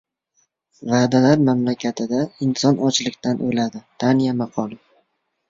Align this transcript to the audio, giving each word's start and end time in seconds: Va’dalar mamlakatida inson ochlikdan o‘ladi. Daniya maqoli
Va’dalar 0.93 1.43
mamlakatida 1.49 2.23
inson 2.47 2.81
ochlikdan 2.89 3.45
o‘ladi. 3.51 3.85
Daniya 4.07 4.35
maqoli 4.43 4.81